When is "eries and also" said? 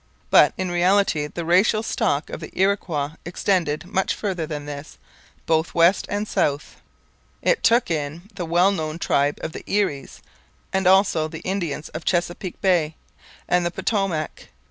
9.69-11.27